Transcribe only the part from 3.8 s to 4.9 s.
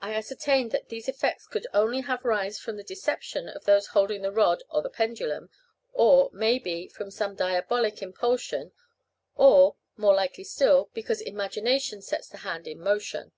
holding the rod or the